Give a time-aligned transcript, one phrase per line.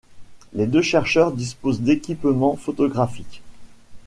[0.53, 3.43] Les deux chercheurs disposent d'équipement photographique.